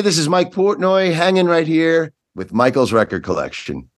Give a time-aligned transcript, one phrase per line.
[0.00, 3.90] this is Mike Portnoy hanging right here with Michael's Record Collection.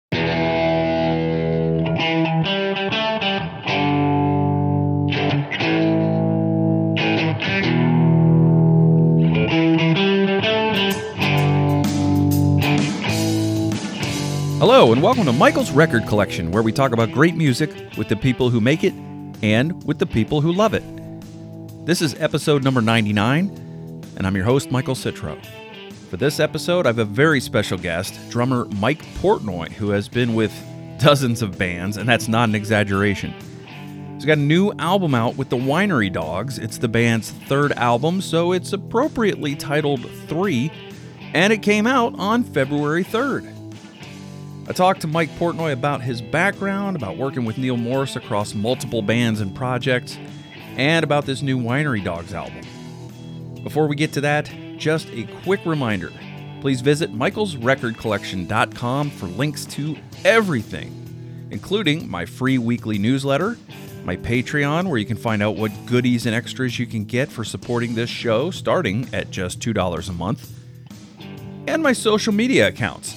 [14.61, 18.17] Hello, and welcome to Michael's Record Collection, where we talk about great music with the
[18.17, 18.95] people who make it
[19.43, 20.85] and with the people who love it.
[21.87, 23.49] This is episode number 99,
[24.17, 25.37] and I'm your host, Michael Citro.
[26.09, 30.35] For this episode, I have a very special guest, drummer Mike Portnoy, who has been
[30.35, 30.53] with
[30.99, 33.35] dozens of bands, and that's not an exaggeration.
[34.15, 36.59] He's got a new album out with the Winery Dogs.
[36.59, 40.73] It's the band's third album, so it's appropriately titled Three,
[41.35, 43.53] and it came out on February 3rd.
[44.67, 49.03] I talked to Mike Portnoy about his background, about working with Neal Morse across multiple
[49.03, 50.17] bands and projects,
[50.79, 52.63] and about this new Winery Dogs album.
[53.63, 56.13] Before we get to that, just a quick reminder
[56.61, 63.57] please visit michaelsrecordcollection.com for links to everything, including my free weekly newsletter,
[64.05, 67.45] my Patreon, where you can find out what goodies and extras you can get for
[67.45, 70.53] supporting this show starting at just $2 a month,
[71.67, 73.15] and my social media accounts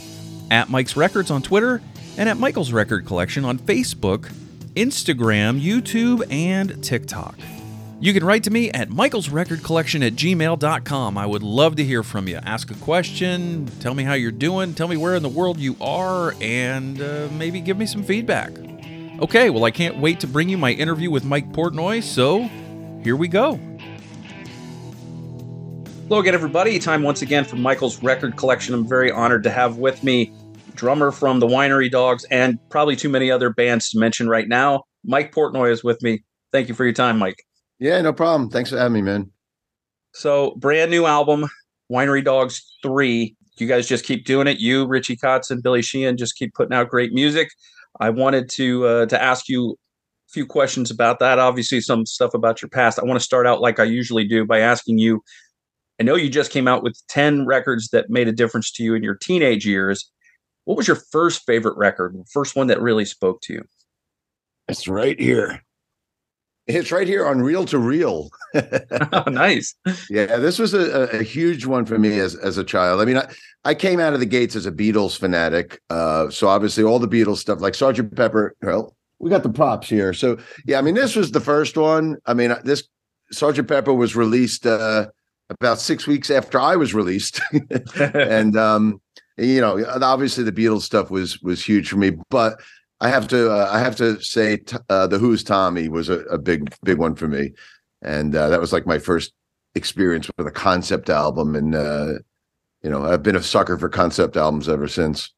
[0.52, 1.82] at Mike's Records on Twitter
[2.18, 4.32] and at Michael's Record Collection on Facebook,
[4.76, 7.36] Instagram, YouTube, and TikTok.
[8.02, 11.18] You can write to me at michaelsrecordcollection at gmail.com.
[11.20, 12.40] I would love to hear from you.
[12.44, 15.76] Ask a question, tell me how you're doing, tell me where in the world you
[15.80, 18.54] are, and uh, maybe give me some feedback.
[19.20, 22.50] Okay, well, I can't wait to bring you my interview with Mike Portnoy, so
[23.04, 23.60] here we go.
[26.08, 26.80] Hello again, everybody.
[26.80, 28.74] Time once again for Michael's Record Collection.
[28.74, 30.34] I'm very honored to have with me
[30.74, 34.86] drummer from the Winery Dogs and probably too many other bands to mention right now.
[35.06, 36.24] Mike Portnoy is with me.
[36.52, 37.46] Thank you for your time, Mike.
[37.82, 38.52] Yeah, no problem.
[38.52, 39.32] Thanks for having me, man.
[40.14, 41.48] So, brand new album,
[41.92, 43.36] Winery Dogs 3.
[43.58, 44.60] You guys just keep doing it.
[44.60, 47.50] You, Richie Kotzen, Billy Sheehan just keep putting out great music.
[48.00, 51.40] I wanted to uh, to ask you a few questions about that.
[51.40, 53.00] Obviously, some stuff about your past.
[53.00, 55.24] I want to start out like I usually do by asking you.
[56.00, 58.94] I know you just came out with 10 records that made a difference to you
[58.94, 60.10] in your teenage years.
[60.66, 62.14] What was your first favorite record?
[62.14, 63.64] The First one that really spoke to you?
[64.68, 65.64] It's right here.
[66.68, 68.30] It's right here on Reel to Reel.
[68.54, 69.76] oh, nice.
[70.10, 73.02] Yeah, this was a, a, huge one for me as as a child.
[73.02, 73.28] I mean, I,
[73.66, 75.82] I came out of the gates as a Beatles fanatic.
[75.90, 78.56] Uh, so obviously all the Beatles stuff, like Sergeant Pepper.
[78.62, 80.14] Well, we got the props here.
[80.14, 82.18] So yeah, I mean, this was the first one.
[82.26, 82.84] I mean, this
[83.32, 85.08] Sergeant Pepper was released uh,
[85.50, 87.42] about six weeks after I was released,
[87.96, 89.02] and um,
[89.38, 92.60] you know, obviously the Beatles stuff was was huge for me, but
[93.02, 96.20] I have to uh, I have to say t- uh, the Who's Tommy was a,
[96.26, 97.52] a, big big one for me,
[98.04, 99.34] and uh, that was like my first
[99.74, 102.14] experience with a concept album, and uh,
[102.84, 105.34] you know I've been a sucker for concept albums ever since.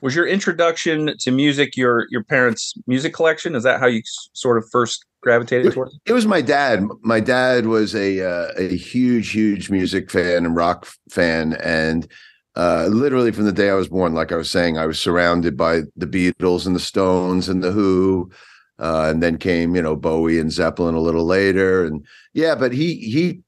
[0.00, 3.54] Was your introduction to music your your parents' music collection?
[3.54, 5.96] Is that how you sort of first gravitated it, towards?
[6.04, 6.84] It was my dad.
[7.02, 12.08] My dad was a uh, a huge huge music fan and rock fan, and
[12.56, 15.56] uh, literally from the day I was born, like I was saying, I was surrounded
[15.56, 18.30] by the Beatles and the Stones and the Who,
[18.78, 22.04] uh, and then came you know Bowie and Zeppelin a little later, and
[22.34, 23.40] yeah, but he he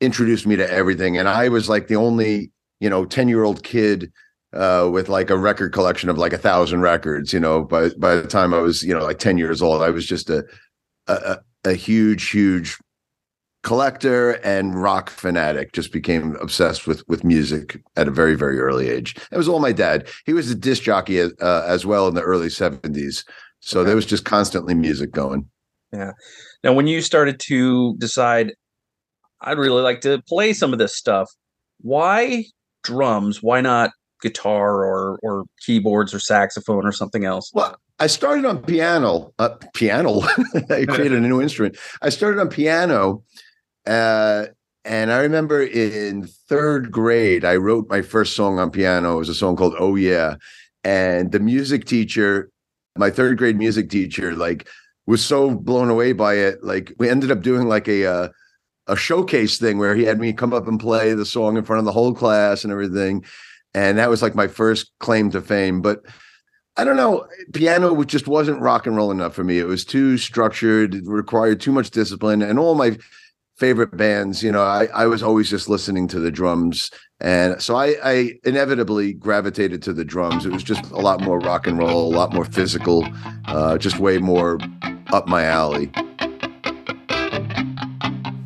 [0.00, 2.50] introduced me to everything, and I was like the only
[2.80, 4.10] you know ten year old kid
[4.52, 7.32] uh, with like a record collection of like a thousand records.
[7.32, 9.90] You know, by by the time I was you know like ten years old, I
[9.90, 10.44] was just a
[11.08, 12.78] a, a huge huge
[13.66, 18.88] collector and rock fanatic just became obsessed with with music at a very very early
[18.88, 22.06] age it was all my dad he was a disc jockey as, uh, as well
[22.06, 23.24] in the early 70s
[23.58, 23.86] so okay.
[23.88, 25.50] there was just constantly music going
[25.92, 26.12] yeah
[26.62, 28.52] now when you started to decide
[29.40, 31.28] i'd really like to play some of this stuff
[31.80, 32.44] why
[32.84, 33.90] drums why not
[34.22, 39.32] guitar or or keyboards or saxophone or something else well I started on piano.
[39.38, 40.20] Uh, piano.
[40.70, 41.78] I created a new instrument.
[42.02, 43.22] I started on piano
[43.86, 44.46] uh,
[44.84, 49.16] and I remember in third grade, I wrote my first song on piano.
[49.16, 50.36] It was a song called Oh Yeah.
[50.84, 52.50] And the music teacher,
[52.96, 54.68] my third grade music teacher, like
[55.06, 56.62] was so blown away by it.
[56.62, 58.28] Like we ended up doing like a uh,
[58.86, 61.80] a showcase thing where he had me come up and play the song in front
[61.80, 63.24] of the whole class and everything.
[63.74, 65.82] And that was like my first claim to fame.
[65.82, 66.02] But
[66.76, 69.58] I don't know, piano just wasn't rock and roll enough for me.
[69.58, 72.96] It was too structured, it required too much discipline, and all my
[73.56, 76.90] favorite bands, you know, I, I was always just listening to the drums.
[77.20, 80.44] And so I, I inevitably gravitated to the drums.
[80.44, 83.08] It was just a lot more rock and roll, a lot more physical,
[83.46, 84.58] uh, just way more
[85.12, 85.90] up my alley.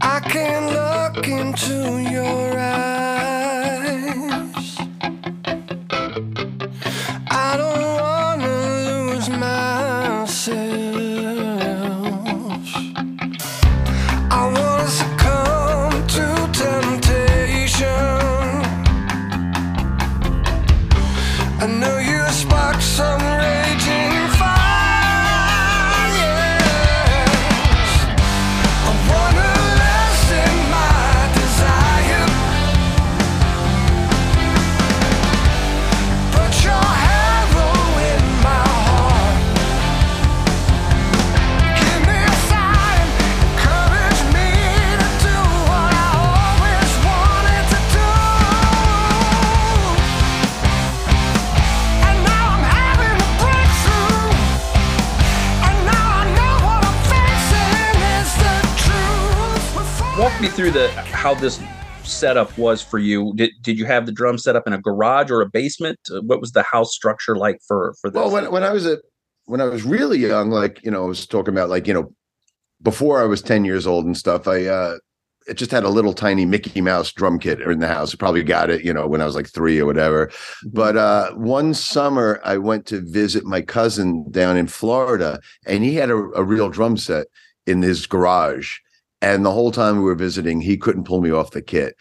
[0.00, 3.09] I can look into your eyes
[21.62, 23.09] I know you're a spark so
[60.60, 61.58] through the how this
[62.02, 63.32] setup was for you.
[63.34, 65.98] Did did you have the drum set up in a garage or a basement?
[66.26, 68.20] What was the house structure like for for this?
[68.20, 68.98] Well, when when I was a
[69.46, 72.12] when I was really young, like you know, I was talking about like you know,
[72.82, 74.46] before I was ten years old and stuff.
[74.46, 74.98] I uh,
[75.46, 78.12] it just had a little tiny Mickey Mouse drum kit in the house.
[78.12, 80.26] I probably got it, you know, when I was like three or whatever.
[80.26, 80.68] Mm-hmm.
[80.74, 85.94] But uh, one summer, I went to visit my cousin down in Florida, and he
[85.94, 87.28] had a, a real drum set
[87.66, 88.76] in his garage.
[89.22, 91.96] And the whole time we were visiting, he couldn't pull me off the kit.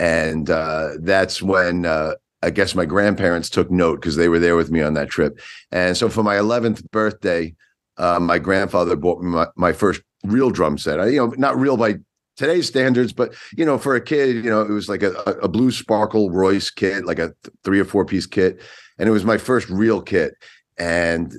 [0.00, 4.56] And uh, that's when uh, I guess my grandparents took note because they were there
[4.56, 5.40] with me on that trip.
[5.70, 7.54] And so for my 11th birthday,
[7.98, 11.00] uh, my grandfather bought me my, my first real drum set.
[11.00, 11.96] I, you know, not real by
[12.36, 15.48] today's standards, but you know, for a kid, you know, it was like a, a
[15.48, 18.60] blue sparkle Royce kit, like a th- three or four piece kit,
[18.98, 20.34] and it was my first real kit,
[20.78, 21.32] and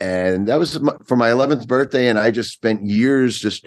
[0.00, 3.66] and that was my, for my 11th birthday, and I just spent years just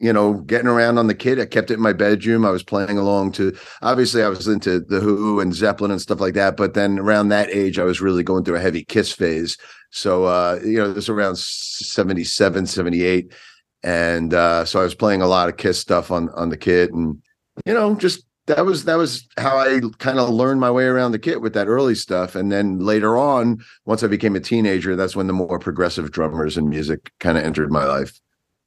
[0.00, 1.38] you know getting around on the kit.
[1.38, 2.44] I kept it in my bedroom.
[2.44, 6.20] I was playing along to obviously I was into the Who and Zeppelin and stuff
[6.20, 9.12] like that, but then around that age, I was really going through a heavy Kiss
[9.12, 9.56] phase.
[9.90, 13.32] So uh, you know, this around 77, 78
[13.82, 16.92] and uh, so I was playing a lot of Kiss stuff on on the kit,
[16.92, 17.22] and
[17.64, 21.12] you know, just that was that was how I kind of learned my way around
[21.12, 24.96] the kit with that early stuff, and then later on, once I became a teenager,
[24.96, 28.18] that's when the more progressive drummers and music kind of entered my life.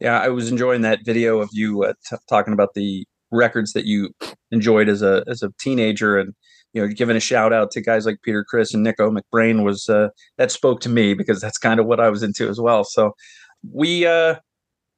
[0.01, 3.85] Yeah, I was enjoying that video of you uh, t- talking about the records that
[3.85, 4.09] you
[4.49, 6.33] enjoyed as a as a teenager, and
[6.73, 9.87] you know, giving a shout out to guys like Peter Criss and Nicko McBrain was
[9.89, 10.09] uh,
[10.39, 12.83] that spoke to me because that's kind of what I was into as well.
[12.83, 13.11] So
[13.71, 14.35] we uh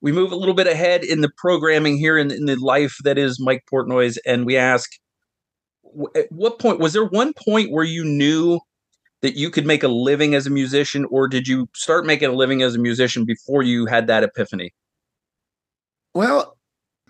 [0.01, 3.17] we move a little bit ahead in the programming here in, in the life that
[3.17, 4.89] is Mike Portnoy's, and we ask,
[6.15, 8.59] at what point was there one point where you knew
[9.21, 12.33] that you could make a living as a musician, or did you start making a
[12.33, 14.71] living as a musician before you had that epiphany?
[16.13, 16.57] Well,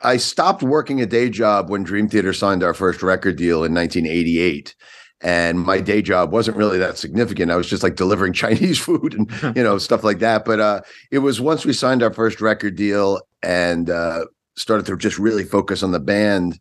[0.02, 3.74] I stopped working a day job when Dream Theater signed our first record deal in
[3.74, 4.76] 1988
[5.24, 7.50] and my day job wasn't really that significant.
[7.50, 10.46] I was just like delivering chinese food and you know stuff like that.
[10.46, 14.26] But uh, it was once we signed our first record deal and uh,
[14.58, 16.60] started to just really focus on the band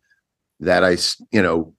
[0.61, 0.97] that i
[1.33, 1.75] you know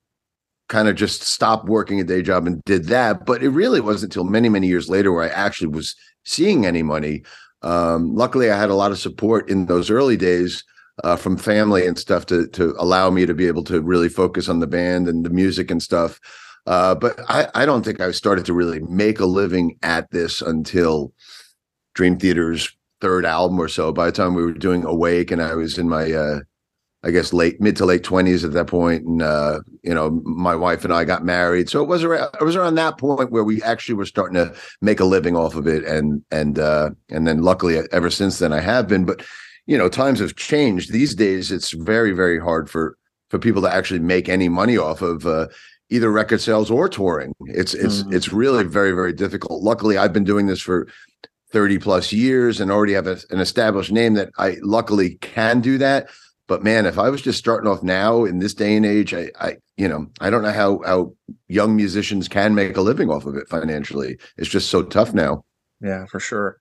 [0.67, 3.25] kind of just stopped working a day job and did that.
[3.25, 5.95] But it really wasn't until many many years later where i actually was
[6.25, 7.23] seeing any money
[7.63, 10.63] um, luckily i had a lot of support in those early days
[11.03, 14.47] uh, from family and stuff to to allow me to be able to really focus
[14.47, 16.19] on the band and the music and stuff
[16.65, 20.41] uh, but I, I don't think I started to really make a living at this
[20.41, 21.13] until
[21.93, 23.91] Dream Theater's third album or so.
[23.91, 26.39] By the time we were doing Awake, and I was in my, uh,
[27.03, 30.55] I guess late mid to late twenties at that point, and uh, you know, my
[30.55, 33.43] wife and I got married, so it was around it was around that point where
[33.43, 37.27] we actually were starting to make a living off of it, and and uh, and
[37.27, 39.25] then luckily ever since then I have been, but
[39.65, 40.91] you know, times have changed.
[40.91, 42.97] These days, it's very very hard for
[43.29, 45.47] for people to actually make any money off of uh,
[45.89, 47.33] either record sales or touring.
[47.41, 48.13] It's it's mm.
[48.13, 49.61] it's really very very difficult.
[49.61, 50.87] Luckily, I've been doing this for
[51.51, 55.77] 30 plus years and already have a, an established name that I luckily can do
[55.77, 56.09] that.
[56.53, 59.31] But man, if I was just starting off now in this day and age, I,
[59.41, 61.11] I you know, I don't know how how
[61.47, 64.19] young musicians can make a living off of it financially.
[64.37, 65.43] It's just so tough now.
[65.81, 66.59] Yeah, for sure.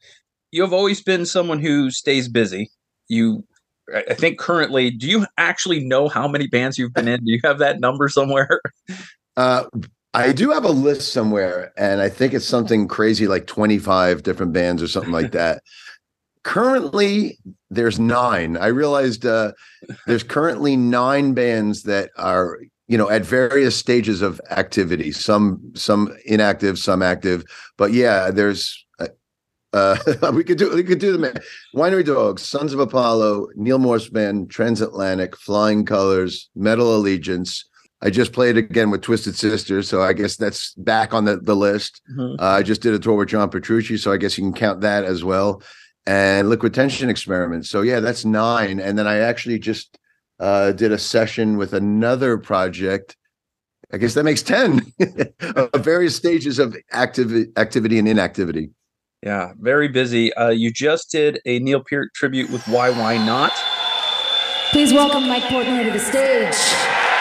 [0.51, 2.71] You have always been someone who stays busy.
[3.09, 3.45] You
[3.95, 7.23] I think currently, do you actually know how many bands you've been in?
[7.23, 8.63] Do you have that number somewhere?
[9.35, 9.65] Uh,
[10.13, 14.53] I do have a list somewhere, and I think it's something crazy like 25 different
[14.53, 15.63] bands or something like that.
[16.45, 17.39] Currently,
[17.71, 18.57] there's nine.
[18.57, 19.53] I realized uh,
[20.07, 22.59] there's currently nine bands that are
[22.89, 27.45] you know at various stages of activity some some inactive some active
[27.79, 29.07] but yeah there's uh,
[29.73, 29.97] uh
[30.35, 31.43] we could do we could do the
[31.75, 37.65] winery dogs sons of apollo neal morse band transatlantic flying colors metal allegiance
[38.05, 41.55] I just played again with Twisted Sisters, so I guess that's back on the, the
[41.55, 42.03] list.
[42.11, 42.43] Mm-hmm.
[42.43, 44.81] Uh, I just did a tour with John Petrucci, so I guess you can count
[44.81, 45.63] that as well.
[46.07, 47.71] And Liquid Tension experiments.
[47.71, 48.81] So yeah, that's nine.
[48.81, 49.99] And then I actually just
[50.41, 53.17] uh, did a session with another project.
[53.93, 54.93] I guess that makes 10
[55.57, 58.71] of various stages of activity, activity and inactivity.
[59.23, 60.35] Yeah, very busy.
[60.35, 63.53] Uh, you just did a Neil Peart tribute with YYNOT.
[64.71, 67.12] Please welcome Mike Portnoy to the stage.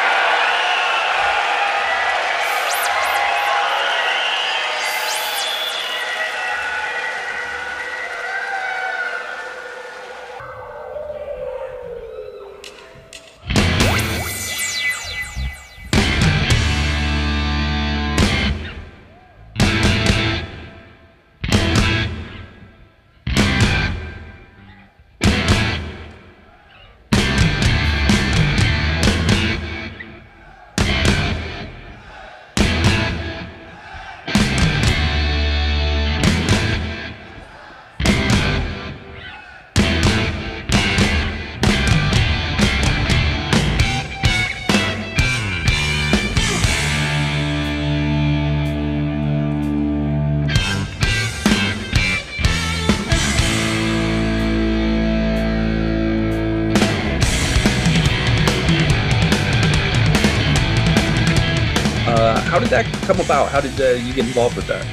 [63.12, 63.50] Come about?
[63.50, 64.86] How did uh, you get involved with that?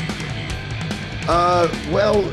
[1.29, 2.25] Uh, well,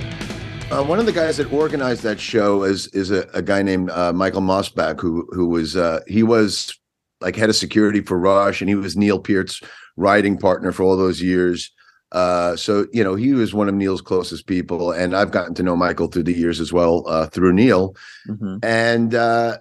[0.71, 3.91] uh, one of the guys that organized that show is is a, a guy named
[3.91, 6.75] uh, Michael Mosbach, who who was uh, he was
[7.21, 9.61] like head of security for Rush, and he was Neil Peart's
[9.95, 11.71] writing partner for all those years.
[12.11, 15.63] Uh, so you know he was one of Neil's closest people, and I've gotten to
[15.63, 17.95] know Michael through the years as well uh, through Neil.
[18.27, 18.57] Mm-hmm.
[18.63, 19.59] And uh,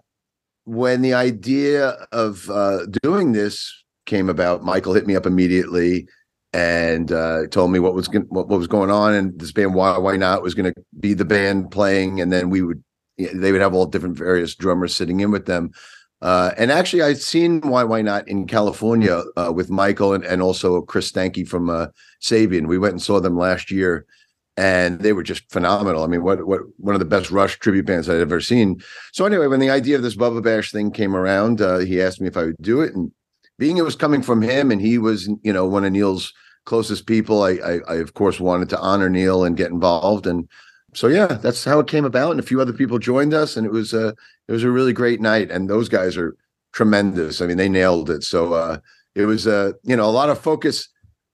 [0.64, 6.06] when the idea of uh, doing this came about, Michael hit me up immediately
[6.54, 10.42] and uh, told me what was what, what was going on, and this band YYNOT
[10.42, 12.82] was going to be the band playing, and then we would
[13.18, 15.70] they would have all different various drummers sitting in with them.
[16.22, 21.10] Uh, and actually, I'd seen YYNOT in California uh, with Michael and, and also Chris
[21.10, 21.88] Stankee from uh,
[22.22, 22.68] Sabian.
[22.68, 24.06] We went and saw them last year,
[24.56, 26.04] and they were just phenomenal.
[26.04, 28.80] I mean, what what one of the best Rush tribute bands I'd ever seen.
[29.12, 32.20] So anyway, when the idea of this Bubba Bash thing came around, uh, he asked
[32.20, 33.10] me if I would do it, and
[33.58, 36.32] being it was coming from him, and he was you know one of Neil's
[36.64, 40.48] closest people, I, I, I of course wanted to honor Neil and get involved, and
[40.94, 42.30] so yeah, that's how it came about.
[42.30, 44.14] And a few other people joined us, and it was a
[44.48, 45.50] it was a really great night.
[45.50, 46.36] And those guys are
[46.72, 47.40] tremendous.
[47.40, 48.22] I mean, they nailed it.
[48.22, 48.78] So uh,
[49.14, 50.88] it was uh, you know a lot of focus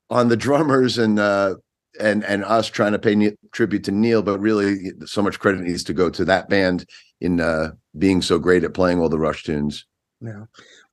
[0.08, 1.54] on the drummers and uh,
[2.00, 5.60] and and us trying to pay ne- tribute to Neil, but really so much credit
[5.60, 6.86] needs to go to that band
[7.20, 9.86] in uh, being so great at playing all the Rush tunes.
[10.20, 10.44] Yeah,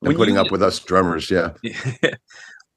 [0.01, 1.29] and putting you, up with us drummers.
[1.31, 1.53] Yeah.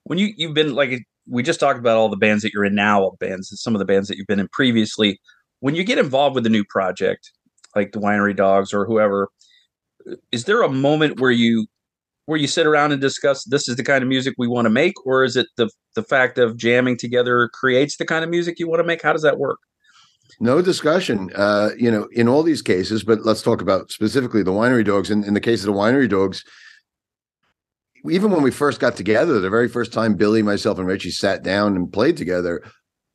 [0.04, 2.74] when you you've been like we just talked about all the bands that you're in
[2.74, 5.20] now, bands, and some of the bands that you've been in previously.
[5.60, 7.30] When you get involved with a new project,
[7.76, 9.28] like the Winery Dogs or whoever,
[10.32, 11.66] is there a moment where you
[12.26, 14.70] where you sit around and discuss this is the kind of music we want to
[14.70, 18.58] make, or is it the the fact of jamming together creates the kind of music
[18.58, 19.02] you want to make?
[19.02, 19.58] How does that work?
[20.38, 23.02] No discussion, uh, you know, in all these cases.
[23.02, 25.10] But let's talk about specifically the Winery Dogs.
[25.10, 26.44] In, in the case of the Winery Dogs,
[28.08, 31.42] even when we first got together, the very first time Billy, myself, and Richie sat
[31.42, 32.62] down and played together,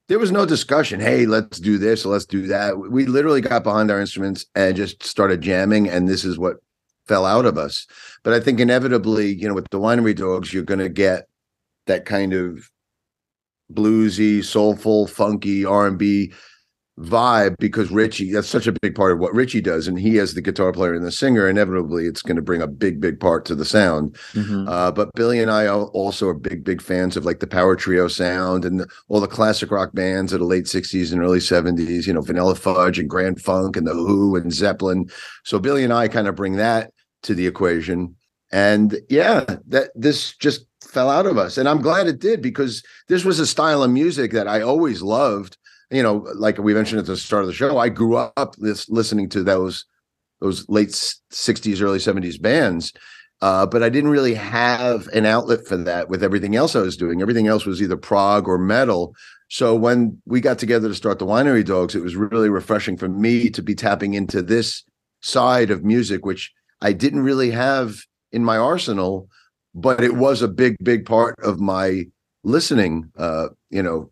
[0.08, 1.00] there was no discussion.
[1.00, 2.78] Hey, let's do this, let's do that.
[2.78, 6.58] We literally got behind our instruments and just started jamming, and this is what
[7.08, 7.88] fell out of us.
[8.24, 11.28] But I think inevitably, you know, with the winery dogs, you're going to get
[11.88, 12.70] that kind of
[13.74, 16.34] bluesy, soulful, funky R and B
[17.00, 19.88] vibe because Richie, that's such a big part of what Richie does.
[19.88, 22.68] And he, as the guitar player and the singer, inevitably it's going to bring a
[22.68, 24.16] big, big part to the sound.
[24.34, 24.68] Mm-hmm.
[24.68, 28.08] Uh, but Billy and I also are big, big fans of like the power trio
[28.08, 32.08] sound and the, all the classic rock bands of the late 60s and early 70s,
[32.08, 35.10] you know, Vanilla Fudge and Grand Funk and The Who and Zeppelin.
[35.44, 36.92] So Billy and I kind of bring that
[37.24, 38.16] to the equation.
[38.52, 41.58] And yeah, that this just fell out of us.
[41.58, 45.02] And I'm glad it did because this was a style of music that I always
[45.02, 45.58] loved
[45.92, 48.90] you know, like we mentioned at the start of the show, I grew up this
[48.90, 49.86] listening to those
[50.42, 52.94] those late '60s, early '70s bands,
[53.42, 56.98] uh, but I didn't really have an outlet for that with everything else I was
[56.98, 57.22] doing.
[57.22, 59.16] Everything else was either prog or metal.
[59.50, 63.08] So when we got together to start the Winery Dogs, it was really refreshing for
[63.08, 64.84] me to be tapping into this
[65.22, 66.52] side of music, which
[66.82, 67.96] I didn't really have
[68.32, 69.30] in my arsenal,
[69.74, 72.06] but it was a big, big part of my
[72.44, 73.12] listening.
[73.18, 74.12] Uh, you know,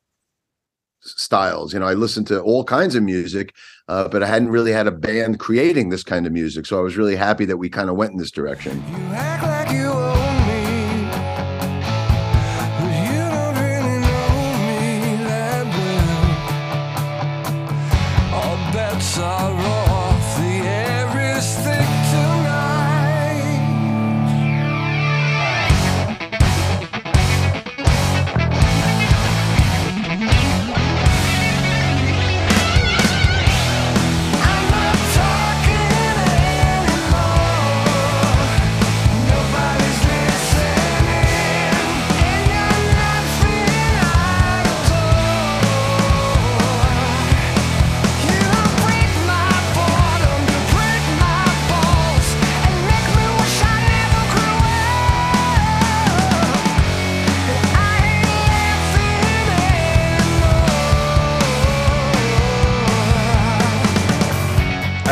[1.03, 1.73] styles.
[1.73, 3.53] You know, I listened to all kinds of music,
[3.87, 6.65] uh, but I hadn't really had a band creating this kind of music.
[6.65, 8.81] So I was really happy that we kind of went in this direction.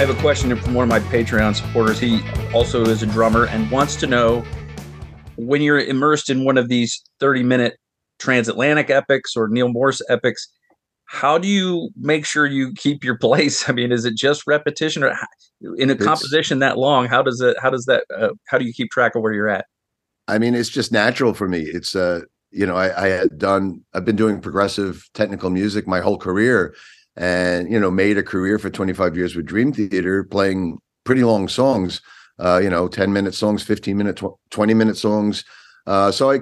[0.01, 1.99] I have a question from one of my Patreon supporters.
[1.99, 2.23] He
[2.55, 4.43] also is a drummer and wants to know
[5.35, 7.77] when you're immersed in one of these 30 minute
[8.17, 10.47] transatlantic epics or Neal Morse epics,
[11.05, 13.69] how do you make sure you keep your place?
[13.69, 15.15] I mean, is it just repetition or
[15.77, 17.05] in a it's, composition that long?
[17.05, 19.49] How does it, how does that, uh, how do you keep track of where you're
[19.49, 19.67] at?
[20.27, 21.59] I mean, it's just natural for me.
[21.59, 25.99] It's, uh, you know, I, I had done, I've been doing progressive technical music my
[25.99, 26.73] whole career
[27.21, 31.47] and you know made a career for 25 years with Dream Theater playing pretty long
[31.47, 32.01] songs
[32.39, 35.45] uh, you know 10 minute songs 15 minute tw- 20 minute songs
[35.87, 36.41] uh, so I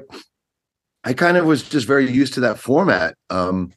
[1.03, 3.15] I kind of was just very used to that format.
[3.29, 3.71] Um,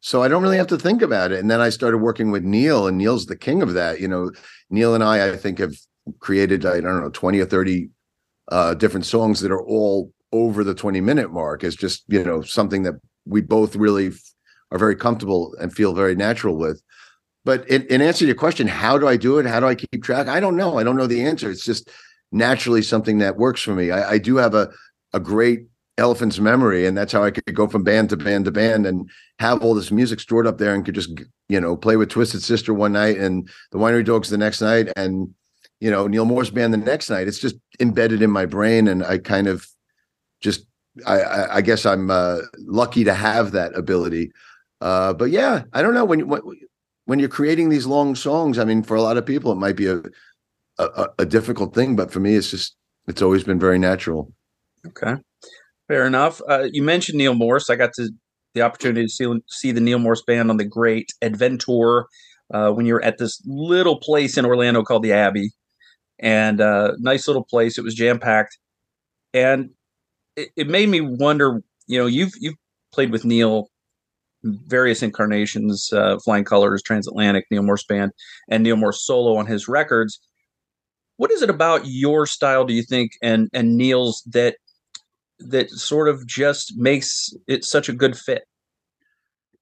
[0.00, 1.38] so I don't really have to think about it.
[1.38, 4.00] And then I started working with Neal, and Neal's the king of that.
[4.00, 4.32] You know,
[4.70, 5.74] Neal and I, I think, have
[6.18, 7.90] created I don't know twenty or thirty
[8.50, 11.62] uh, different songs that are all over the twenty minute mark.
[11.62, 12.94] is just you know something that
[13.26, 14.10] we both really
[14.72, 16.82] are very comfortable and feel very natural with.
[17.44, 19.46] But in, in answer to your question, how do I do it?
[19.46, 20.28] How do I keep track?
[20.28, 20.78] I don't know.
[20.78, 21.50] I don't know the answer.
[21.50, 21.90] It's just
[22.32, 23.90] naturally something that works for me.
[23.90, 24.70] I, I do have a
[25.12, 25.66] a great
[25.98, 29.10] elephant's memory, and that's how I could go from band to band to band and
[29.38, 31.10] have all this music stored up there and could just
[31.48, 34.88] you know play with Twisted Sister one night and the Winery Dogs the next night
[34.96, 35.34] and
[35.80, 37.28] you know Neal Morse's band the next night.
[37.28, 39.66] It's just embedded in my brain, and I kind of
[40.40, 40.66] just
[41.06, 44.32] I, I, guess I'm uh, lucky to have that ability.
[44.82, 46.28] Uh, but yeah, I don't know when
[47.04, 48.58] when you're creating these long songs.
[48.58, 50.02] I mean, for a lot of people, it might be a
[50.76, 52.74] a, a difficult thing, but for me, it's just
[53.06, 54.32] it's always been very natural.
[54.84, 55.14] Okay,
[55.86, 56.42] fair enough.
[56.48, 57.70] Uh, you mentioned Neal Morse.
[57.70, 58.10] I got to
[58.54, 62.06] the opportunity to see see the Neal Morse band on the Great Adventure
[62.52, 65.52] uh, when you were at this little place in Orlando called the Abbey,
[66.18, 67.78] and uh, nice little place.
[67.78, 68.58] It was jam packed,
[69.32, 69.70] and
[70.34, 71.62] it, it made me wonder.
[71.86, 72.56] You know, you've you've
[72.92, 73.68] played with Neal
[74.44, 78.12] various incarnations, uh, Flying Colors, Transatlantic, Neal Morse Band,
[78.48, 80.20] and Neal Morse solo on his records.
[81.16, 84.56] What is it about your style, do you think, and and Neal's that
[85.38, 88.44] that sort of just makes it such a good fit?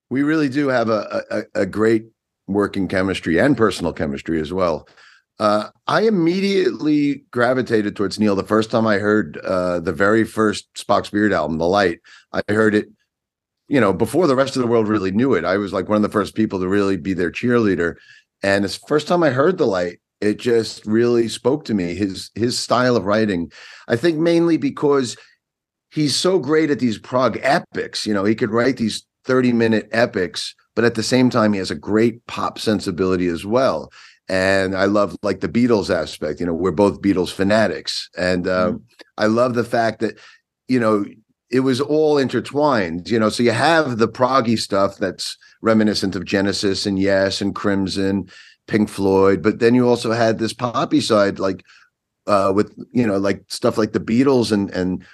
[0.09, 2.07] We really do have a, a, a great
[2.47, 4.89] working chemistry and personal chemistry as well.
[5.39, 10.69] Uh, I immediately gravitated towards Neal the first time I heard uh, the very first
[10.75, 12.01] Spock's Beard album, The Light.
[12.33, 12.89] I heard it,
[13.71, 15.45] you know, before the rest of the world really knew it.
[15.45, 17.95] I was like one of the first people to really be their cheerleader.
[18.43, 21.95] And the first time I heard The Light, it just really spoke to me.
[21.95, 23.53] His his style of writing,
[23.87, 25.17] I think mainly because
[25.93, 28.05] he's so great at these prog epics.
[28.05, 31.61] You know, he could write these 30 minute epics, but at the same time, he
[31.61, 33.93] has a great pop sensibility as well.
[34.29, 36.41] And I love like the Beatles aspect.
[36.41, 38.11] You know, we're both Beatles fanatics.
[38.19, 38.83] And uh, mm.
[39.17, 40.19] I love the fact that,
[40.69, 41.05] you know,
[41.51, 43.29] it was all intertwined, you know.
[43.29, 48.29] So you have the proggy stuff that's reminiscent of Genesis and Yes and Crimson,
[48.67, 51.65] Pink Floyd, but then you also had this poppy side, like
[52.27, 55.05] uh, with you know, like stuff like the Beatles and and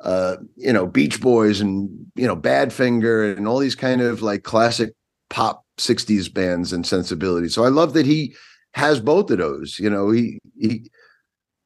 [0.00, 4.42] uh, you know, Beach Boys and you know, Badfinger and all these kind of like
[4.42, 4.92] classic
[5.30, 7.54] pop 60s bands and sensibilities.
[7.54, 8.34] So I love that he
[8.72, 9.78] has both of those.
[9.78, 10.90] You know, he he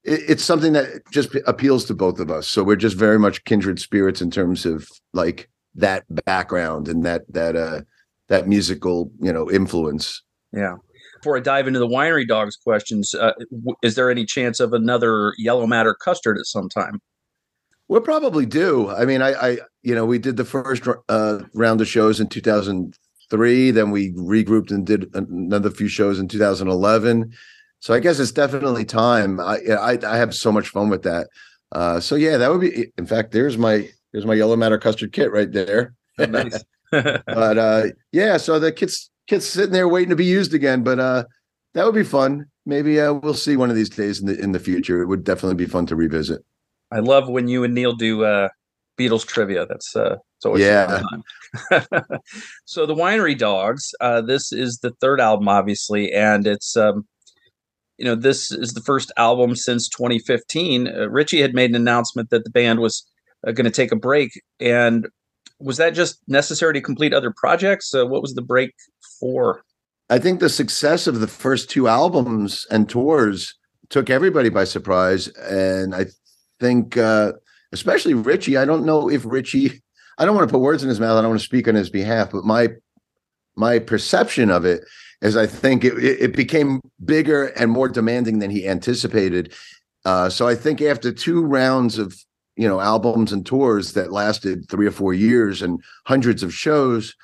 [0.04, 2.48] it's something that just appeals to both of us.
[2.48, 7.22] So we're just very much kindred spirits in terms of like that background and that
[7.32, 7.82] that uh
[8.28, 10.22] that musical, you know, influence.
[10.52, 10.76] Yeah.
[11.16, 14.72] Before I dive into the winery dogs questions, uh, w- is there any chance of
[14.72, 17.00] another yellow matter custard at some time?
[17.88, 18.88] We'll probably do.
[18.88, 22.28] I mean, I, I you know, we did the first uh, round of shows in
[22.28, 23.70] 2003.
[23.72, 27.32] Then we regrouped and did another few shows in 2011.
[27.80, 29.40] So I guess it's definitely time.
[29.40, 31.28] I I, I have so much fun with that.
[31.72, 32.92] Uh, so yeah, that would be.
[32.98, 35.94] In fact, there's my there's my yellow matter custard kit right there.
[36.18, 36.62] Oh, nice.
[36.90, 40.82] but uh, yeah, so the kit's kit's sitting there waiting to be used again.
[40.82, 41.24] But uh,
[41.74, 42.46] that would be fun.
[42.66, 45.02] Maybe uh, we'll see one of these days in the in the future.
[45.02, 46.44] It would definitely be fun to revisit.
[46.92, 48.48] I love when you and Neal do uh,
[48.98, 49.66] Beatles trivia.
[49.66, 51.02] That's uh, it's always yeah.
[52.64, 53.94] so the Winery Dogs.
[54.00, 57.06] Uh, this is the third album, obviously, and it's um,
[58.00, 60.88] you know this is the first album since 2015.
[60.88, 63.06] Uh, Richie had made an announcement that the band was
[63.46, 65.06] uh, going to take a break, and
[65.60, 67.94] was that just necessary to complete other projects?
[67.94, 68.72] Uh, what was the break
[69.20, 69.62] for?
[70.08, 73.54] I think the success of the first two albums and tours
[73.90, 76.06] took everybody by surprise, and I
[76.58, 77.34] think, uh,
[77.72, 78.56] especially Richie.
[78.56, 79.82] I don't know if Richie.
[80.16, 81.18] I don't want to put words in his mouth.
[81.18, 82.68] I don't want to speak on his behalf, but my
[83.56, 84.84] my perception of it
[85.22, 89.52] is, I think it, it became bigger and more demanding than he anticipated.
[90.04, 92.16] Uh, so I think after two rounds of
[92.56, 97.14] you know albums and tours that lasted three or four years and hundreds of shows,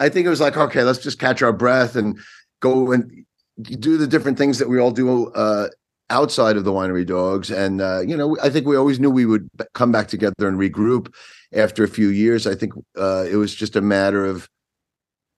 [0.00, 2.18] I think it was like, okay, let's just catch our breath and
[2.60, 3.24] go and
[3.62, 5.68] do the different things that we all do uh,
[6.10, 9.26] outside of the winery dogs and uh, you know i think we always knew we
[9.26, 11.12] would come back together and regroup
[11.52, 14.48] after a few years i think uh, it was just a matter of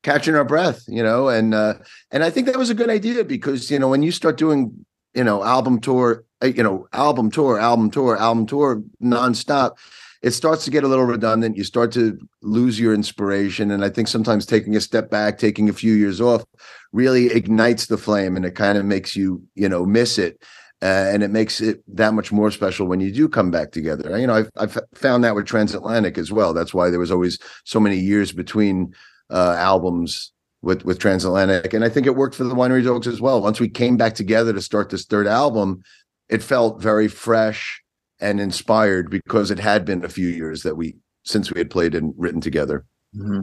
[0.03, 1.75] catching our breath you know and uh,
[2.11, 4.85] and i think that was a good idea because you know when you start doing
[5.15, 9.77] you know album tour uh, you know album tour album tour album tour nonstop
[10.23, 13.89] it starts to get a little redundant you start to lose your inspiration and i
[13.89, 16.45] think sometimes taking a step back taking a few years off
[16.93, 20.43] really ignites the flame and it kind of makes you you know miss it
[20.83, 24.19] uh, and it makes it that much more special when you do come back together.
[24.19, 26.55] You know, I've, I've found that with Transatlantic as well.
[26.55, 28.95] That's why there was always so many years between
[29.31, 33.21] uh, albums with with Transatlantic, and I think it worked for the Winery Dogs as
[33.21, 33.41] well.
[33.41, 35.83] Once we came back together to start this third album,
[36.29, 37.83] it felt very fresh
[38.21, 41.95] and inspired because it had been a few years that we since we had played
[41.95, 42.85] and written together.
[43.17, 43.41] Mm-hmm.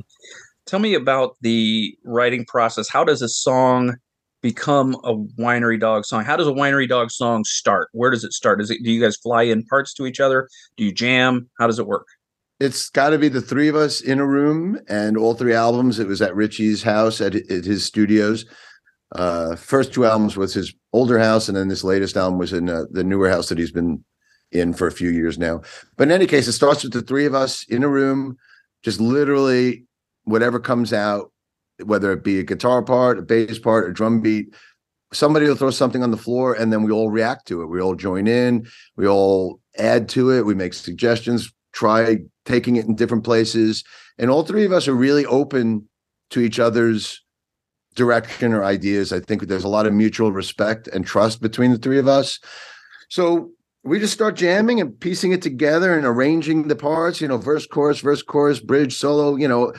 [0.65, 2.89] Tell me about the writing process.
[2.89, 3.95] How does a song
[4.41, 6.23] become a winery dog song?
[6.23, 7.89] How does a winery dog song start?
[7.93, 8.61] Where does it start?
[8.61, 10.47] Is it do you guys fly in parts to each other?
[10.75, 11.49] Do you jam?
[11.59, 12.07] How does it work?
[12.59, 15.99] It's got to be the three of us in a room, and all three albums.
[15.99, 18.45] It was at Richie's house at, at his studios.
[19.13, 22.69] Uh, first two albums was his older house, and then this latest album was in
[22.69, 24.03] uh, the newer house that he's been
[24.51, 25.61] in for a few years now.
[25.97, 28.37] But in any case, it starts with the three of us in a room,
[28.83, 29.85] just literally
[30.23, 31.31] whatever comes out,
[31.83, 34.53] whether it be a guitar part, a bass part, a drum beat,
[35.13, 37.67] somebody will throw something on the floor and then we all react to it.
[37.67, 42.85] We all join in, we all add to it, we make suggestions, try taking it
[42.85, 43.83] in different places.
[44.17, 45.87] And all three of us are really open
[46.31, 47.23] to each other's
[47.93, 49.13] direction or ideas.
[49.13, 52.39] I think there's a lot of mutual respect and trust between the three of us.
[53.09, 53.51] So
[53.83, 57.67] we just start jamming and piecing it together and arranging the parts, you know, verse,
[57.67, 59.71] chorus, verse, chorus, bridge, solo, you know,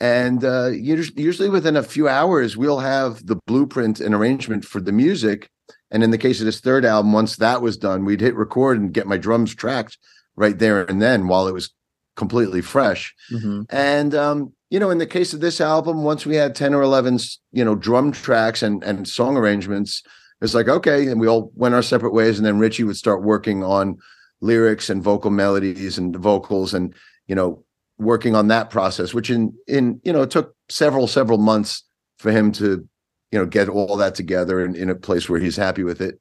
[0.00, 4.90] and uh, usually within a few hours, we'll have the blueprint and arrangement for the
[4.90, 5.48] music.
[5.90, 8.80] And in the case of this third album, once that was done, we'd hit record
[8.80, 9.98] and get my drums tracked
[10.36, 11.72] right there and then while it was
[12.16, 13.14] completely fresh.
[13.30, 13.62] Mm-hmm.
[13.70, 16.82] And um, you know, in the case of this album, once we had 10 or
[16.82, 17.18] 11,
[17.52, 20.02] you know, drum tracks and, and song arrangements,
[20.40, 21.06] it's like, okay.
[21.08, 22.38] And we all went our separate ways.
[22.38, 23.98] And then Richie would start working on
[24.40, 26.94] lyrics and vocal melodies and vocals and,
[27.26, 27.64] you know,
[27.98, 31.84] working on that process, which in in you know it took several several months
[32.18, 32.86] for him to
[33.30, 36.18] you know get all that together and in a place where he's happy with it.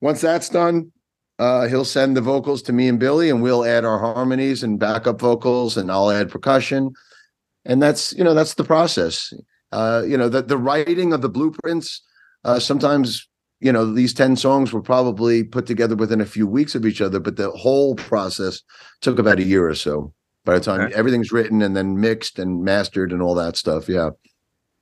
[0.00, 0.92] Once that's done,
[1.38, 4.78] uh, he'll send the vocals to me and Billy, and we'll add our harmonies and
[4.78, 6.92] backup vocals, and I'll add percussion,
[7.64, 9.32] and that's you know that's the process.
[9.72, 12.02] Uh, you know the the writing of the blueprints.
[12.44, 13.28] Uh, sometimes
[13.60, 17.00] you know these 10 songs were probably put together within a few weeks of each
[17.00, 18.60] other but the whole process
[19.00, 20.12] took about a year or so
[20.44, 20.94] by the time okay.
[20.94, 23.88] everything's written and then mixed and mastered and all that stuff.
[23.88, 24.10] Yeah.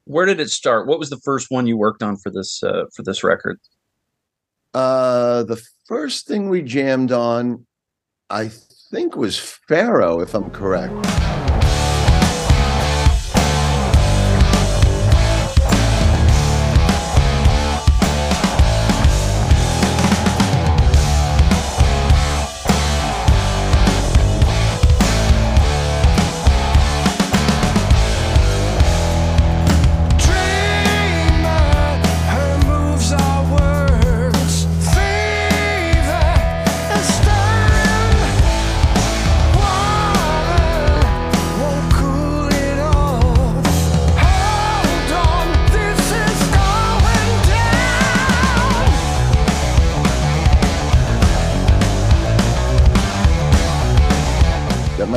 [0.05, 0.87] Where did it start?
[0.87, 3.61] What was the first one you worked on for this uh, for this record?
[4.75, 7.67] Uh, the first thing we jammed on,
[8.31, 8.51] I
[8.91, 11.32] think, was Pharaoh, if I'm correct.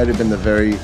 [0.06, 0.78] Might have been the very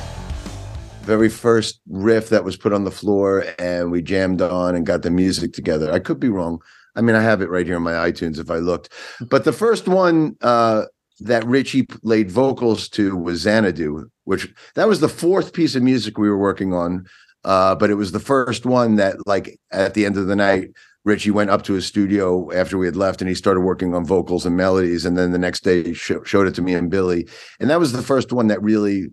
[1.04, 5.04] very first riff that was put on the floor and we jammed on and got
[5.04, 5.92] the music together.
[5.92, 6.60] I could be wrong.
[6.96, 8.90] I mean, I have it right here on my iTunes if I looked.
[9.22, 10.86] But the first one uh,
[11.20, 16.18] that Richie laid vocals to was Xanadu, which that was the fourth piece of music
[16.18, 17.06] we were working on.
[17.44, 20.70] Uh, but it was the first one that, like, at the end of the night,
[21.04, 24.06] Richie went up to his studio after we had left and he started working on
[24.06, 25.06] vocals and melodies.
[25.06, 27.28] And then the next day he sh- showed it to me and Billy.
[27.60, 29.08] And that was the first one that really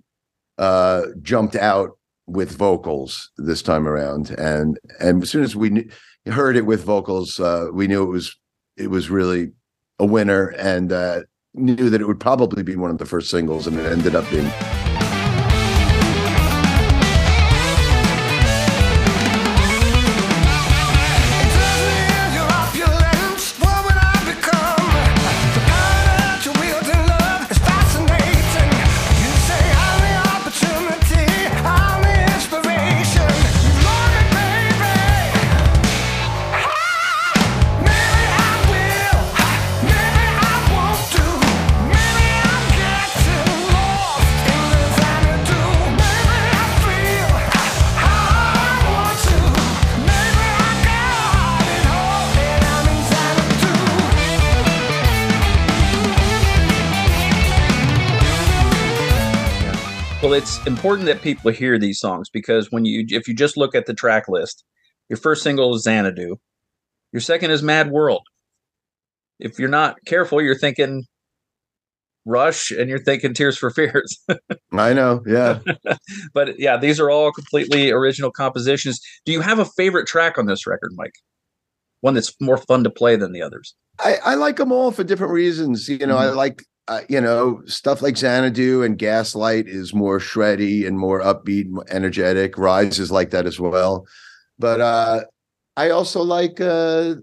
[0.59, 1.91] uh, jumped out
[2.27, 4.31] with vocals this time around.
[4.31, 5.89] And and as soon as we
[6.27, 8.37] heard it with vocals, uh, we knew it was
[8.77, 9.53] it was really
[9.99, 11.23] a winner and uh,
[11.55, 13.67] knew that it would probably be one of the first singles.
[13.67, 14.51] And it ended up being
[60.69, 63.95] important that people hear these songs because when you if you just look at the
[63.95, 64.65] track list,
[65.09, 66.37] your first single is Xanadu,
[67.13, 68.23] your second is Mad World.
[69.41, 71.05] if you're not careful, you're thinking
[72.25, 74.19] Rush and you're thinking Tears for Fears.
[74.73, 75.61] I know, yeah.
[76.35, 79.01] but yeah, these are all completely original compositions.
[79.25, 81.15] Do you have a favorite track on this record, Mike?
[82.01, 83.75] One that's more fun to play than the others?
[83.99, 85.89] I, I like them all for different reasons.
[85.89, 86.31] You know, mm-hmm.
[86.31, 91.21] I like uh, you know, stuff like Xanadu and Gaslight is more shreddy and more
[91.21, 92.57] upbeat, energetic.
[92.57, 94.07] Rise is like that as well.
[94.59, 95.21] But uh,
[95.77, 97.17] I also like uh,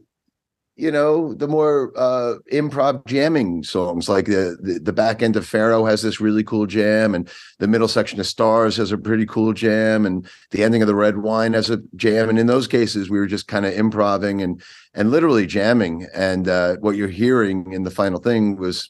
[0.75, 5.47] you know the more uh improv jamming songs like the, the, the back end of
[5.47, 9.25] pharaoh has this really cool jam and the middle section of stars has a pretty
[9.25, 12.67] cool jam and the ending of the red wine has a jam and in those
[12.67, 14.61] cases we were just kind of improving and
[14.93, 18.89] and literally jamming and uh what you're hearing in the final thing was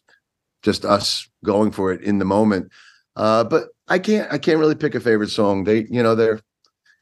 [0.66, 2.70] just us going for it in the moment
[3.16, 6.42] uh but i can't i can't really pick a favorite song they you know they're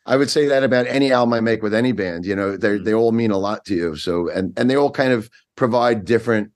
[0.06, 2.26] I would say that about any album I make with any band.
[2.26, 2.84] You know, they mm-hmm.
[2.84, 3.96] they all mean a lot to you.
[3.96, 6.52] So and and they all kind of provide different,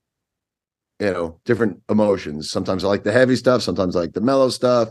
[0.99, 2.49] you know, different emotions.
[2.49, 3.61] Sometimes I like the heavy stuff.
[3.61, 4.89] Sometimes I like the mellow stuff.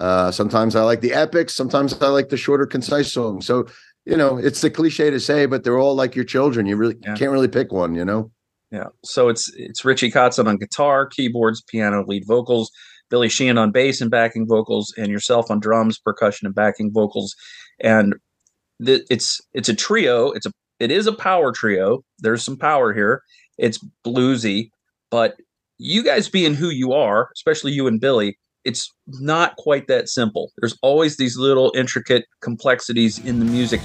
[0.00, 1.54] Uh, sometimes I like the epics.
[1.54, 3.46] Sometimes I like the shorter, concise songs.
[3.46, 3.66] So
[4.04, 6.66] you know, it's the cliche to say, but they're all like your children.
[6.66, 7.14] You really yeah.
[7.14, 7.94] can't really pick one.
[7.94, 8.30] You know.
[8.70, 8.88] Yeah.
[9.04, 12.70] So it's it's Richie Kotzen on guitar, keyboards, piano, lead vocals.
[13.10, 17.34] Billy Sheehan on bass and backing vocals, and yourself on drums, percussion, and backing vocals
[17.80, 18.14] and
[18.84, 20.30] th- it's it's a trio.
[20.30, 20.50] It's a
[20.80, 22.04] it is a power trio.
[22.18, 23.22] There's some power here.
[23.56, 24.70] It's bluesy,
[25.10, 25.36] but
[25.78, 30.50] you guys being who you are, especially you and Billy, it's not quite that simple.
[30.58, 33.80] There's always these little intricate complexities in the music.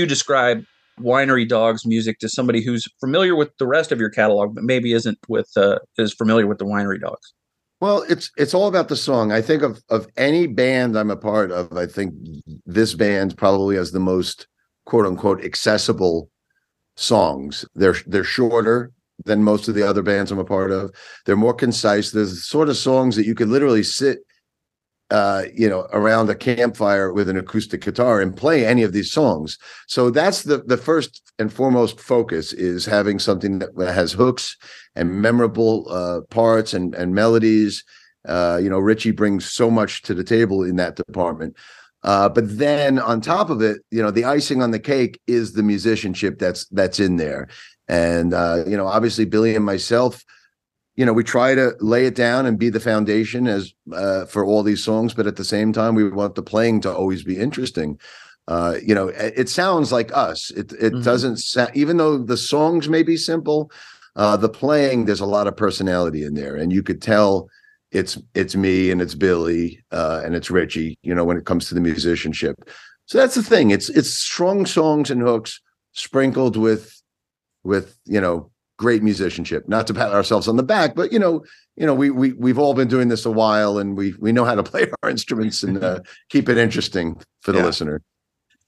[0.00, 0.64] You describe
[0.98, 4.92] winery dogs music to somebody who's familiar with the rest of your catalog but maybe
[4.92, 7.32] isn't with uh, is familiar with the winery dogs?
[7.80, 9.32] Well it's it's all about the song.
[9.32, 12.14] I think of of any band i'm a part of i think
[12.66, 14.46] this band probably has the most
[14.86, 16.30] quote unquote accessible
[16.96, 17.64] songs.
[17.74, 18.92] They're they're shorter
[19.24, 20.90] than most of the other bands i'm a part of.
[21.26, 22.10] They're more concise.
[22.10, 24.18] There's sort of songs that you could literally sit
[25.10, 29.10] uh, you know, around a campfire with an acoustic guitar and play any of these
[29.10, 29.58] songs.
[29.86, 34.56] So that's the the first and foremost focus is having something that has hooks
[34.94, 37.84] and memorable uh, parts and and melodies.
[38.28, 41.56] Uh, you know, Richie brings so much to the table in that department.
[42.02, 45.52] Uh, but then on top of it, you know, the icing on the cake is
[45.52, 47.48] the musicianship that's that's in there.
[47.88, 50.24] And uh, you know, obviously Billy and myself
[51.00, 54.44] you know we try to lay it down and be the foundation as uh, for
[54.44, 57.38] all these songs but at the same time we want the playing to always be
[57.38, 57.98] interesting.
[58.48, 60.50] Uh, you know it, it, sounds like us.
[60.50, 61.02] It it mm-hmm.
[61.02, 63.70] doesn't sound even though the songs may be simple
[64.16, 67.48] uh, the playing there's a lot of personality in there and you could tell
[67.92, 71.66] it's it's me and it's billy uh, and it's richie you know when it comes
[71.68, 72.56] to the musicianship.
[73.06, 73.70] So that's the thing.
[73.70, 77.00] It's it's strong songs and hooks sprinkled with
[77.64, 78.49] with you know
[78.80, 79.68] great musicianship.
[79.68, 81.44] Not to pat ourselves on the back, but you know,
[81.76, 84.46] you know, we we we've all been doing this a while, and we we know
[84.46, 87.66] how to play our instruments and uh, keep it interesting for the yeah.
[87.66, 88.02] listener.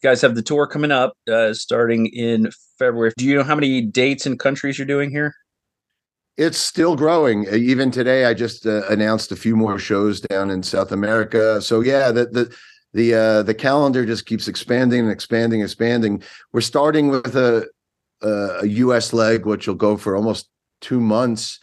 [0.03, 3.12] You guys have the tour coming up, uh, starting in February.
[3.16, 5.35] Do you know how many dates and countries you're doing here?
[6.37, 7.46] It's still growing.
[7.53, 11.62] Even today, I just uh, announced a few more shows down in South America.
[11.62, 12.57] So yeah, the the
[12.92, 16.22] the uh, the calendar just keeps expanding and expanding, expanding.
[16.53, 17.66] We're starting with a
[18.22, 19.12] a U.S.
[19.12, 20.48] leg, which will go for almost
[20.80, 21.61] two months,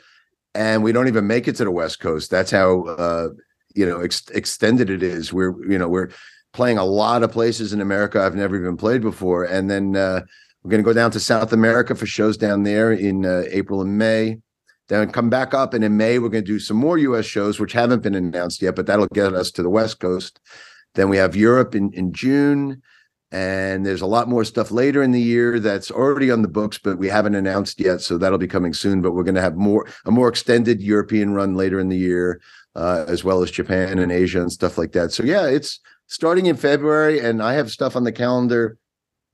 [0.56, 2.32] and we don't even make it to the West Coast.
[2.32, 3.30] That's how uh,
[3.76, 5.32] you know ex- extended it is.
[5.32, 6.10] We're you know we're
[6.54, 10.22] playing a lot of places in America I've never even played before, and then uh,
[10.64, 13.82] we're going to go down to South America for shows down there in uh, April
[13.82, 14.40] and May.
[14.88, 17.26] Then come back up, and in May we're going to do some more U.S.
[17.26, 20.40] shows, which haven't been announced yet, but that'll get us to the West Coast.
[20.96, 22.82] Then we have Europe in in June
[23.32, 26.80] and there's a lot more stuff later in the year that's already on the books
[26.80, 29.02] but we haven't announced yet so that'll be coming soon.
[29.02, 32.42] But we're going to have more a more extended european run later in the year
[32.76, 35.12] uh, as well as japan and asia and stuff like that.
[35.12, 38.80] So yeah it's starting in february and i have stuff on the calendar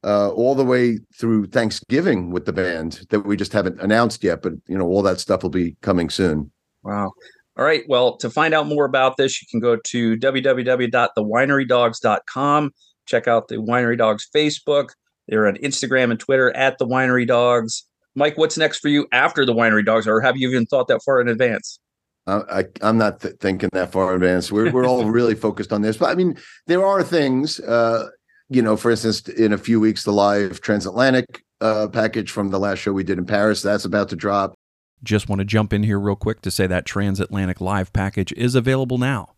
[0.03, 4.41] uh, all the way through thanksgiving with the band that we just haven't announced yet
[4.41, 6.51] but you know all that stuff will be coming soon.
[6.83, 7.13] Wow.
[7.57, 12.71] All right well to find out more about this you can go to www.thewinerydogs.com
[13.05, 14.89] Check out the Winery Dogs Facebook.
[15.27, 17.85] They're on Instagram and Twitter at the Winery Dogs.
[18.15, 21.01] Mike, what's next for you after the winery dogs, or have you even thought that
[21.03, 21.79] far in advance?
[22.27, 24.51] I, am not th- thinking that far in advance.
[24.51, 27.59] We're we're all really focused on this, but I mean, there are things.
[27.59, 28.07] Uh,
[28.49, 32.59] you know, for instance, in a few weeks, the live transatlantic uh, package from the
[32.59, 34.55] last show we did in Paris that's about to drop.
[35.03, 38.55] Just want to jump in here real quick to say that transatlantic live package is
[38.55, 39.33] available now.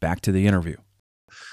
[0.00, 0.76] Back to the interview.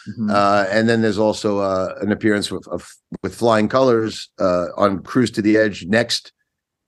[0.10, 0.30] Mm-hmm.
[0.30, 2.90] Uh, and then there's also uh, an appearance with, of,
[3.22, 6.32] with Flying Colors uh, on Cruise to the Edge next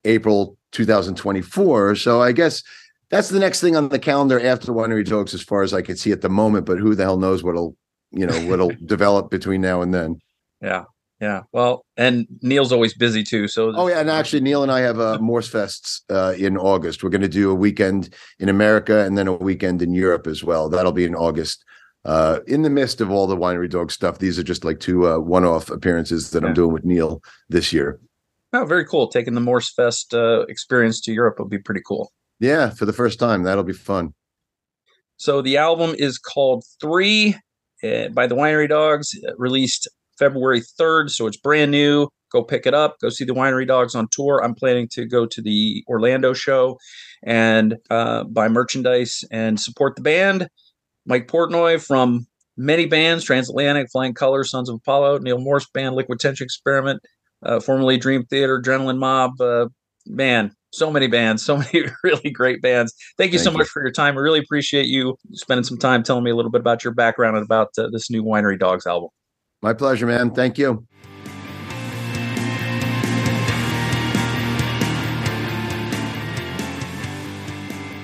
[0.04, 1.96] April 2024.
[1.96, 2.62] So I guess
[3.10, 5.96] that's the next thing on the calendar after Winery Dogs, as far as I can
[5.96, 6.66] see at the moment.
[6.66, 7.76] But who the hell knows what'll
[8.12, 10.20] you know what'll develop between now and then.
[10.60, 10.84] Yeah,
[11.20, 11.42] yeah.
[11.52, 13.48] Well, and Neal's always busy too.
[13.48, 17.02] So oh yeah, and actually Neal and I have uh, Morse Fests uh, in August.
[17.02, 20.44] We're going to do a weekend in America and then a weekend in Europe as
[20.44, 20.68] well.
[20.68, 21.64] That'll be in August.
[22.04, 25.06] Uh, in the midst of all the winery dog stuff, these are just like two
[25.06, 26.48] uh, one-off appearances that yeah.
[26.48, 28.00] I'm doing with Neal this year.
[28.52, 29.08] Oh, very cool!
[29.08, 32.12] Taking the Morse Fest uh, experience to Europe would be pretty cool.
[32.40, 34.14] Yeah, for the first time, that'll be fun.
[35.16, 37.36] So the album is called Three
[37.84, 39.88] uh, by the Winery Dogs, uh, released
[40.18, 41.10] February 3rd.
[41.10, 42.08] So it's brand new.
[42.32, 42.96] Go pick it up.
[43.00, 44.42] Go see the Winery Dogs on tour.
[44.42, 46.78] I'm planning to go to the Orlando show
[47.22, 50.48] and uh, buy merchandise and support the band.
[51.06, 56.20] Mike Portnoy from many bands Transatlantic, Flying Colors, Sons of Apollo, Neal Morse Band, Liquid
[56.20, 57.00] Tension Experiment,
[57.44, 59.40] uh, formerly Dream Theater, Adrenaline Mob.
[59.40, 59.68] Uh,
[60.06, 62.94] man, so many bands, so many really great bands.
[63.18, 63.58] Thank you Thank so you.
[63.58, 64.16] much for your time.
[64.16, 67.36] I really appreciate you spending some time telling me a little bit about your background
[67.36, 69.10] and about uh, this new Winery Dogs album.
[69.60, 70.32] My pleasure, man.
[70.32, 70.84] Thank you.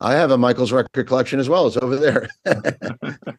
[0.00, 1.66] I have a Michael's record collection as well.
[1.66, 2.28] It's over there.